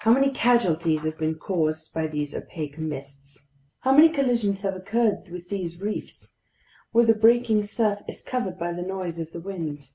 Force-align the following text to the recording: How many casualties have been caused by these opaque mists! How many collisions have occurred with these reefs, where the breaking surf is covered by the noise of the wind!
How 0.00 0.12
many 0.12 0.32
casualties 0.32 1.04
have 1.04 1.16
been 1.18 1.36
caused 1.36 1.92
by 1.92 2.08
these 2.08 2.34
opaque 2.34 2.78
mists! 2.78 3.46
How 3.82 3.92
many 3.94 4.08
collisions 4.08 4.62
have 4.62 4.74
occurred 4.74 5.28
with 5.30 5.50
these 5.50 5.80
reefs, 5.80 6.34
where 6.90 7.06
the 7.06 7.14
breaking 7.14 7.62
surf 7.66 8.00
is 8.08 8.24
covered 8.24 8.58
by 8.58 8.72
the 8.72 8.82
noise 8.82 9.20
of 9.20 9.30
the 9.30 9.38
wind! 9.38 9.90